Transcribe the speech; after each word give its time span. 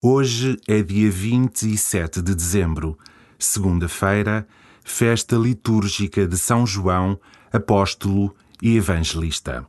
Hoje 0.00 0.56
é 0.68 0.80
dia 0.80 1.10
27 1.10 2.22
de 2.22 2.32
dezembro, 2.32 2.96
segunda-feira, 3.36 4.46
festa 4.84 5.34
litúrgica 5.34 6.24
de 6.24 6.38
São 6.38 6.64
João, 6.64 7.18
apóstolo 7.52 8.32
e 8.62 8.76
evangelista. 8.76 9.66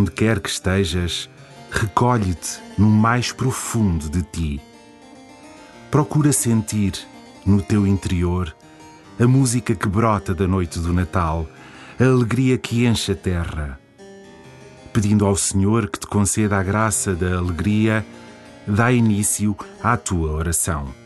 Onde 0.00 0.12
quer 0.12 0.40
que 0.40 0.48
estejas, 0.48 1.28
recolhe-te 1.70 2.58
no 2.78 2.88
mais 2.88 3.32
profundo 3.32 4.08
de 4.08 4.22
ti. 4.22 4.58
Procura 5.90 6.32
sentir, 6.32 6.94
no 7.44 7.60
teu 7.60 7.86
interior, 7.86 8.56
a 9.18 9.26
música 9.26 9.74
que 9.74 9.86
brota 9.86 10.34
da 10.34 10.48
noite 10.48 10.78
do 10.78 10.94
Natal, 10.94 11.46
a 11.98 12.04
alegria 12.04 12.56
que 12.56 12.86
enche 12.86 13.12
a 13.12 13.14
terra. 13.14 13.78
Pedindo 14.90 15.26
ao 15.26 15.36
Senhor 15.36 15.90
que 15.90 16.00
te 16.00 16.06
conceda 16.06 16.58
a 16.58 16.62
graça 16.62 17.14
da 17.14 17.36
alegria, 17.36 18.02
dá 18.66 18.90
início 18.90 19.54
à 19.82 19.98
tua 19.98 20.32
oração. 20.32 20.99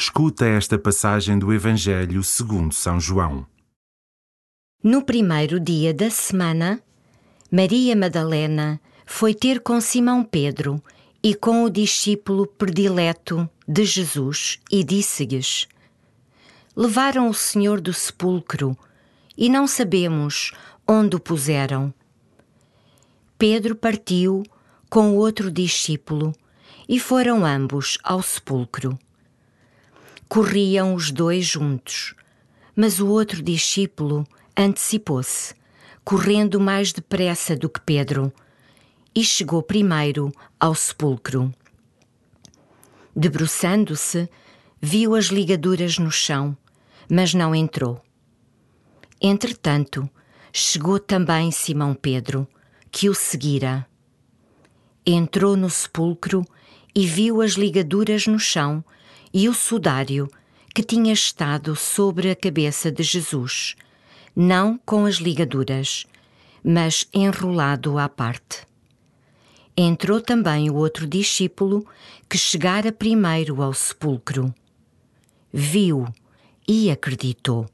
Escuta 0.00 0.46
esta 0.46 0.78
passagem 0.78 1.38
do 1.38 1.52
Evangelho 1.52 2.24
segundo 2.24 2.72
São 2.72 2.98
João. 2.98 3.46
No 4.82 5.04
primeiro 5.04 5.60
dia 5.60 5.92
da 5.92 6.08
semana, 6.08 6.82
Maria 7.52 7.94
Madalena 7.94 8.80
foi 9.04 9.34
ter 9.34 9.60
com 9.60 9.78
Simão 9.78 10.24
Pedro 10.24 10.82
e 11.22 11.34
com 11.34 11.64
o 11.64 11.68
discípulo 11.68 12.46
predileto 12.46 13.46
de 13.68 13.84
Jesus 13.84 14.58
e 14.72 14.82
disse-lhes: 14.82 15.68
Levaram 16.74 17.28
o 17.28 17.34
Senhor 17.34 17.78
do 17.78 17.92
sepulcro 17.92 18.74
e 19.36 19.50
não 19.50 19.66
sabemos 19.66 20.52
onde 20.88 21.16
o 21.16 21.20
puseram. 21.20 21.92
Pedro 23.36 23.76
partiu 23.76 24.44
com 24.88 25.10
o 25.10 25.16
outro 25.16 25.50
discípulo 25.50 26.34
e 26.88 26.98
foram 26.98 27.44
ambos 27.44 27.98
ao 28.02 28.22
sepulcro. 28.22 28.98
Corriam 30.32 30.94
os 30.94 31.10
dois 31.10 31.44
juntos, 31.44 32.14
mas 32.76 33.00
o 33.00 33.08
outro 33.08 33.42
discípulo 33.42 34.24
antecipou-se, 34.56 35.52
correndo 36.04 36.60
mais 36.60 36.92
depressa 36.92 37.56
do 37.56 37.68
que 37.68 37.80
Pedro, 37.80 38.32
e 39.12 39.24
chegou 39.24 39.60
primeiro 39.60 40.30
ao 40.60 40.72
sepulcro. 40.72 41.52
Debruçando-se, 43.14 44.28
viu 44.80 45.16
as 45.16 45.24
ligaduras 45.24 45.98
no 45.98 46.12
chão, 46.12 46.56
mas 47.10 47.34
não 47.34 47.52
entrou. 47.52 48.00
Entretanto, 49.20 50.08
chegou 50.52 51.00
também 51.00 51.50
Simão 51.50 51.92
Pedro, 51.92 52.46
que 52.88 53.10
o 53.10 53.14
seguira. 53.16 53.84
Entrou 55.04 55.56
no 55.56 55.68
sepulcro 55.68 56.46
e 56.94 57.04
viu 57.04 57.42
as 57.42 57.54
ligaduras 57.54 58.28
no 58.28 58.38
chão 58.38 58.84
e 59.32 59.48
o 59.48 59.54
sudário 59.54 60.28
que 60.74 60.82
tinha 60.82 61.12
estado 61.12 61.74
sobre 61.74 62.30
a 62.30 62.36
cabeça 62.36 62.90
de 62.90 63.02
Jesus, 63.02 63.74
não 64.34 64.78
com 64.78 65.04
as 65.04 65.16
ligaduras, 65.16 66.06
mas 66.64 67.06
enrolado 67.12 67.98
à 67.98 68.08
parte. 68.08 68.66
Entrou 69.76 70.20
também 70.20 70.68
o 70.68 70.74
outro 70.74 71.06
discípulo 71.06 71.86
que 72.28 72.36
chegara 72.36 72.92
primeiro 72.92 73.62
ao 73.62 73.72
sepulcro. 73.72 74.54
Viu 75.52 76.06
e 76.68 76.90
acreditou. 76.90 77.66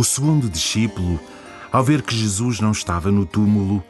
O 0.00 0.02
segundo 0.02 0.48
discípulo, 0.48 1.20
ao 1.70 1.84
ver 1.84 2.00
que 2.00 2.16
Jesus 2.16 2.58
não 2.58 2.70
estava 2.70 3.12
no 3.12 3.26
túmulo, 3.26 3.84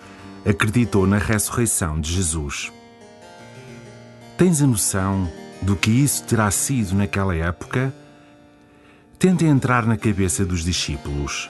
acreditou 0.45 1.07
na 1.07 1.19
ressurreição 1.19 2.01
de 2.01 2.13
Jesus. 2.13 2.73
Tens 4.37 4.61
a 4.61 4.67
noção 4.67 5.31
do 5.63 5.77
que 5.77 5.89
isso 5.89 6.25
terá 6.25 6.51
sido 6.51 6.97
naquela 6.97 7.37
época? 7.37 7.95
Tente 9.21 9.45
entrar 9.45 9.87
na 9.87 9.97
cabeça 9.97 10.45
dos 10.45 10.65
discípulos. 10.65 11.49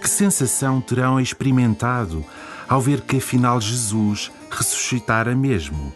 Que 0.00 0.08
sensação 0.08 0.80
terão 0.80 1.20
experimentado 1.20 2.24
ao 2.68 2.80
ver 2.80 3.00
que 3.00 3.16
afinal 3.16 3.60
Jesus 3.60 4.30
ressuscitara 4.48 5.34
mesmo? 5.34 5.92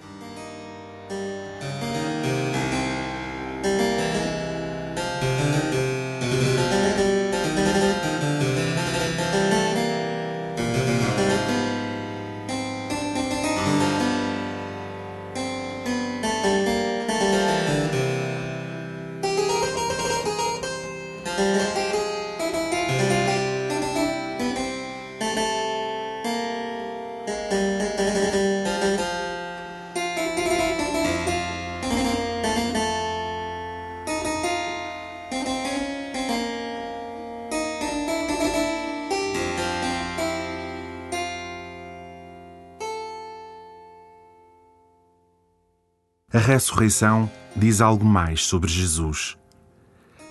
A 46.40 46.42
ressurreição 46.42 47.30
diz 47.54 47.82
algo 47.82 48.02
mais 48.02 48.46
sobre 48.46 48.70
Jesus. 48.70 49.36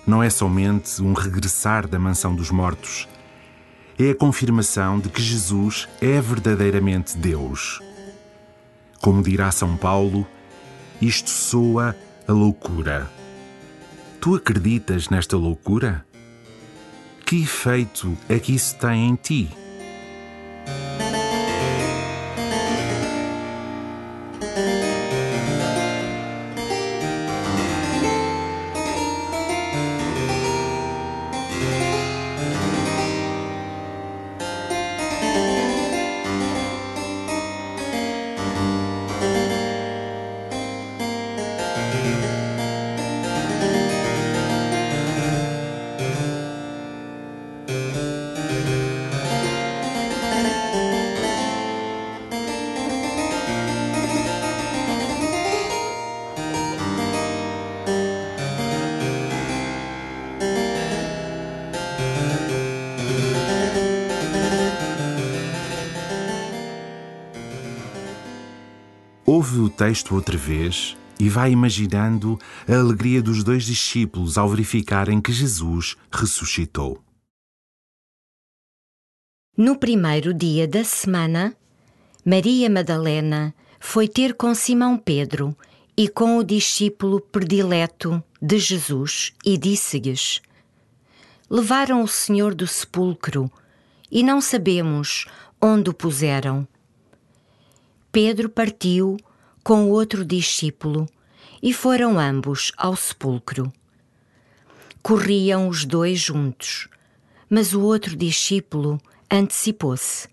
Não 0.04 0.20
é 0.20 0.28
somente 0.28 1.00
um 1.00 1.12
regressar 1.12 1.86
da 1.86 2.00
mansão 2.00 2.34
dos 2.34 2.50
mortos, 2.50 3.06
é 3.96 4.10
a 4.10 4.14
confirmação 4.16 4.98
de 4.98 5.08
que 5.08 5.22
Jesus 5.22 5.88
é 6.02 6.20
verdadeiramente 6.20 7.16
Deus. 7.16 7.80
Como 9.00 9.22
dirá 9.22 9.52
São 9.52 9.76
Paulo, 9.76 10.26
isto 11.00 11.30
soa 11.30 11.94
a 12.26 12.32
loucura. 12.32 13.08
Tu 14.20 14.34
acreditas 14.34 15.10
nesta 15.10 15.36
loucura? 15.36 16.04
Que 17.24 17.40
efeito 17.44 18.18
é 18.28 18.40
que 18.40 18.52
isso 18.52 18.76
tem 18.78 19.10
em 19.10 19.14
ti? 19.14 19.48
Ouve 69.40 69.60
o 69.60 69.70
texto 69.70 70.14
outra 70.14 70.36
vez 70.36 70.98
e 71.18 71.26
vai 71.26 71.50
imaginando 71.50 72.38
a 72.68 72.74
alegria 72.78 73.22
dos 73.22 73.42
dois 73.42 73.64
discípulos 73.64 74.36
ao 74.36 74.46
verificarem 74.50 75.18
que 75.18 75.32
Jesus 75.32 75.96
ressuscitou. 76.12 77.02
No 79.56 79.78
primeiro 79.78 80.34
dia 80.34 80.68
da 80.68 80.84
semana, 80.84 81.56
Maria 82.22 82.68
Madalena 82.68 83.54
foi 83.78 84.06
ter 84.06 84.34
com 84.34 84.54
Simão 84.54 84.98
Pedro 84.98 85.56
e 85.96 86.06
com 86.06 86.36
o 86.36 86.44
discípulo 86.44 87.18
predileto 87.18 88.22
de 88.42 88.58
Jesus 88.58 89.32
e 89.42 89.56
disse-lhes: 89.56 90.42
Levaram 91.48 92.02
o 92.02 92.08
Senhor 92.08 92.54
do 92.54 92.66
sepulcro 92.66 93.50
e 94.12 94.22
não 94.22 94.38
sabemos 94.38 95.24
onde 95.58 95.88
o 95.88 95.94
puseram. 95.94 96.68
Pedro 98.12 98.50
partiu 98.50 99.16
com 99.62 99.84
o 99.84 99.90
outro 99.90 100.24
discípulo 100.24 101.06
e 101.62 101.72
foram 101.72 102.18
ambos 102.18 102.72
ao 102.76 102.96
sepulcro. 102.96 103.72
Corriam 105.02 105.68
os 105.68 105.84
dois 105.84 106.18
juntos, 106.18 106.88
mas 107.48 107.72
o 107.74 107.82
outro 107.82 108.16
discípulo 108.16 109.00
antecipou-se, 109.30 110.28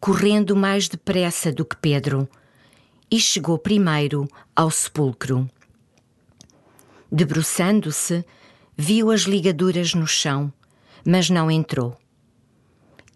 correndo 0.00 0.56
mais 0.56 0.88
depressa 0.88 1.52
do 1.52 1.64
que 1.64 1.76
Pedro, 1.76 2.28
e 3.10 3.20
chegou 3.20 3.58
primeiro 3.58 4.26
ao 4.54 4.70
sepulcro. 4.70 5.48
Debruçando-se, 7.10 8.24
viu 8.76 9.10
as 9.10 9.22
ligaduras 9.22 9.94
no 9.94 10.06
chão, 10.06 10.52
mas 11.04 11.28
não 11.28 11.50
entrou. 11.50 11.96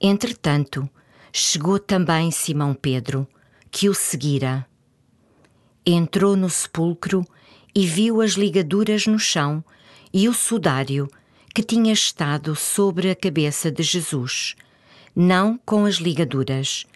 Entretanto, 0.01 0.89
chegou 1.33 1.79
também 1.79 2.31
Simão 2.31 2.75
Pedro 2.75 3.27
que 3.71 3.89
o 3.89 3.95
seguira. 3.95 4.67
Entrou 5.89 6.37
no 6.37 6.51
sepulcro 6.51 7.25
e 7.73 7.87
viu 7.87 8.21
as 8.21 8.33
ligaduras 8.33 9.07
no 9.07 9.21
chão 9.21 9.65
e 10.13 10.29
o 10.29 10.35
sudário 10.35 11.09
que 11.55 11.63
tinha 11.63 11.93
estado 11.93 12.57
sobre 12.57 13.09
a 13.09 13.15
cabeça 13.15 13.71
de 13.71 13.85
Jesus, 13.85 14.57
não 15.15 15.57
com 15.65 15.85
as 15.85 15.95
ligaduras, 15.95 16.87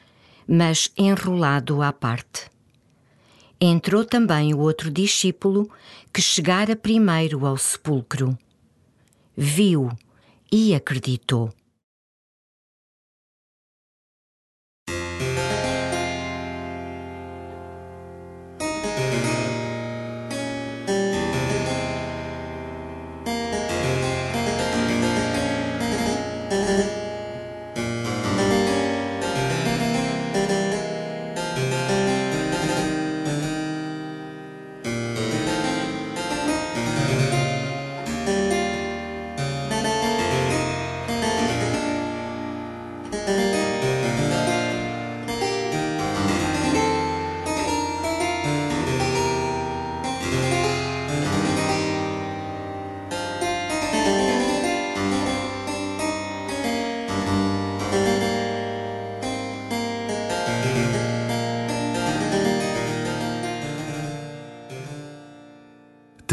mas 0.45 0.91
enrolado 0.99 1.81
à 1.83 1.93
parte. 1.93 2.51
Entrou 3.61 4.05
também 4.05 4.53
o 4.53 4.59
outro 4.59 4.91
discípulo 4.91 5.71
que 6.13 6.21
chegara 6.21 6.75
primeiro 6.75 7.47
ao 7.47 7.57
sepulcro. 7.57 8.37
Viu 9.37 9.89
e 10.51 10.75
acreditou. 10.75 11.53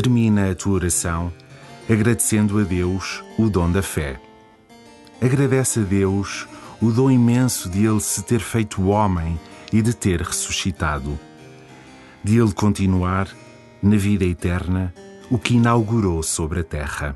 Termina 0.01 0.51
a 0.51 0.53
tua 0.53 0.73
oração 0.73 1.33
agradecendo 1.89 2.59
a 2.59 2.63
Deus 2.63 3.23
o 3.35 3.49
dom 3.49 3.71
da 3.71 3.81
fé. 3.81 4.21
Agradece 5.19 5.79
a 5.79 5.83
Deus 5.83 6.47
o 6.79 6.91
dom 6.91 7.09
imenso 7.09 7.67
de 7.67 7.83
Ele 7.83 7.99
se 7.99 8.21
ter 8.21 8.39
feito 8.39 8.89
homem 8.89 9.39
e 9.73 9.81
de 9.81 9.95
ter 9.95 10.21
ressuscitado, 10.21 11.17
de 12.23 12.37
Ele 12.37 12.51
continuar 12.51 13.27
na 13.81 13.97
vida 13.97 14.23
eterna 14.23 14.93
o 15.31 15.39
que 15.39 15.55
inaugurou 15.55 16.21
sobre 16.21 16.59
a 16.59 16.63
terra. 16.63 17.15